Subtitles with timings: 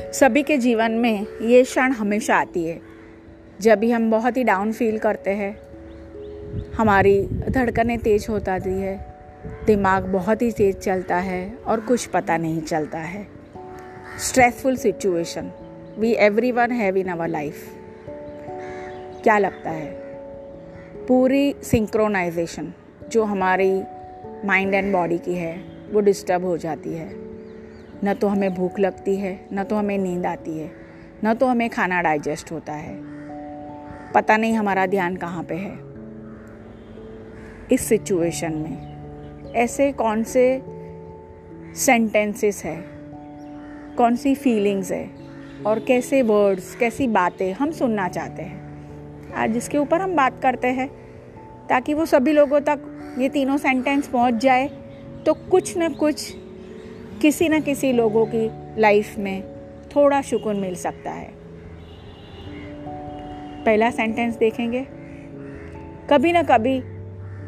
[0.00, 2.80] सभी के जीवन में ये क्षण हमेशा आती है।
[3.60, 5.60] जब भी हम बहुत ही डाउन फील करते हैं,
[6.74, 9.14] हमारी धड़कनें तेज होता दी है,
[9.66, 13.26] दिमाग बहुत ही तेज चलता है और कुछ पता नहीं चलता है।
[14.18, 15.50] Stressful situation
[15.98, 16.12] we
[16.52, 17.56] everyone have in our life
[19.22, 20.00] क्या लगता है?
[21.08, 22.72] पूरी सिंक्रोनाइजेशन
[23.08, 23.82] जो हमारी
[24.44, 25.62] माइंड एंड बॉडी की है,
[25.92, 27.29] वो डिस्टर्ब हो जाती है।
[28.04, 30.70] न तो हमें भूख लगती है, न तो हमें नींद आती है,
[31.24, 32.94] न तो हमें खाना डाइजेस्ट होता है।
[34.14, 35.78] पता नहीं हमारा ध्यान कहाँ पे है।
[37.72, 40.62] इस सिचुएशन में ऐसे कौन से
[41.76, 42.76] सेंटेंसेस है,
[43.96, 45.10] कौन सी फीलिंग्स है,
[45.66, 50.68] और कैसे वर्ड्स कैसी बातें हम सुनना चाहते हैं। आज जिसके ऊपर हम बात करते
[50.68, 50.88] हैं,
[51.68, 52.86] ताकि वो सभी लोगों तक
[53.18, 54.68] ये तीनों सेंटेंस पहुँच जाए
[55.26, 56.34] तो कुछ न कुछ
[57.22, 59.42] किसी न किसी लोगों की लाइफ में
[59.96, 61.28] थोड़ा सुकून मिल सकता है।
[63.64, 64.86] पहला सेंटेंस देखेंगे।
[66.10, 66.80] कभी ना कभी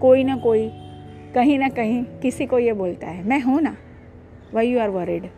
[0.00, 0.68] कोई ना कोई,
[1.34, 3.76] कहीं ना कहीं किसी को ये बोलता है, मैं हूँ ना
[4.54, 5.28] why you are worried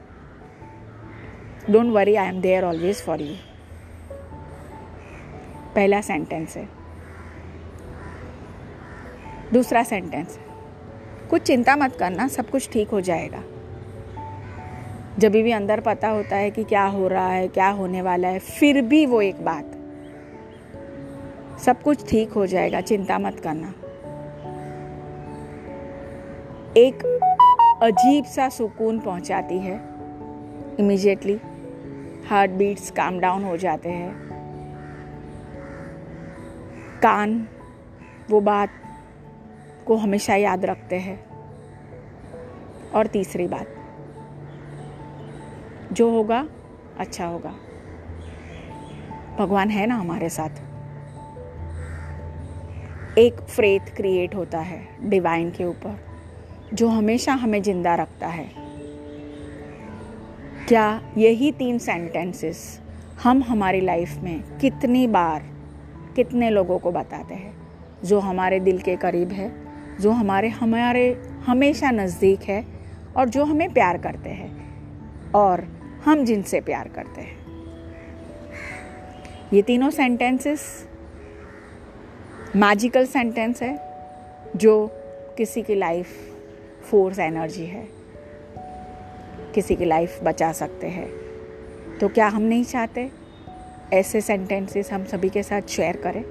[1.70, 3.34] don't worry I am there always for you
[5.75, 6.69] पहला सेंटेंस है।
[9.53, 10.39] दूसरा सेंटेंस
[11.31, 13.42] कुछ चिंता मत करना, सब कुछ ठीक हो जाएगा।
[15.19, 18.39] जब भी अंदर पता होता है कि क्या हो रहा है, क्या होने वाला है,
[18.39, 19.73] फिर भी वो एक बात।
[21.61, 23.75] सब कुछ ठीक हो जाएगा, चिंता मत करना।
[26.77, 27.20] एक
[27.83, 29.81] अजीब सा सुकून पहुंचाती है।
[30.81, 31.41] Immediately
[32.28, 34.17] heart beats calm down हो जाते हैं।
[37.03, 37.48] कान,
[38.30, 38.70] वो बात
[39.86, 41.27] को हमेशा याद रखते हैं।
[42.95, 43.76] और तीसरी बात
[45.92, 46.48] जो होगा
[46.98, 47.55] अच्छा होगा।
[49.39, 50.48] भगवान है ना हमारे साथ।
[53.19, 55.98] एक फ्रेथ क्रिएट होता है डिवाइन के ऊपर,
[56.74, 58.51] जो हमेशा हमें ज़िंदा रखता है।
[60.69, 62.80] क्या यही तीन सेंटेंसेस
[63.23, 65.42] हम हमारी लाइफ में कितनी बार,
[66.17, 67.57] कितने लोगों को बताते हैं?
[68.05, 69.67] जो हमारे दिल के करीब है,
[70.01, 72.64] जो हमारे हमारे हमेशा नज़दीक है
[73.17, 74.66] और जो हमें प्यार करते हैं।
[75.35, 75.64] और
[76.05, 77.47] हम जिनसे प्यार करते हैं।
[79.53, 80.89] ये तीनों सेंटेंसेस
[82.57, 83.79] मैजिकल सेंटेंस है,
[84.57, 84.91] जो
[85.36, 86.07] किसी की लाइफ
[86.91, 87.89] फोर्स एनर्जी है।
[89.55, 91.11] किसी की लाइफ बचा सकते हैं।
[91.98, 93.11] तो क्या हम नहीं चाहते?
[93.92, 96.25] ऐसे सेंटेंसेस हम सभी के साथ शेयर करें।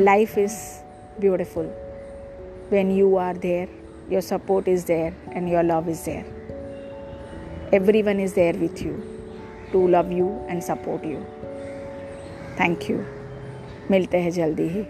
[0.00, 0.52] Life is
[1.20, 1.66] beautiful
[2.70, 3.68] when you are there
[4.12, 6.48] your support is there and your love is there
[7.73, 8.95] everyone is there with you
[9.71, 11.21] to love you and support you
[12.59, 12.97] thank you
[13.91, 14.83] मिलते हैं जल्दी ही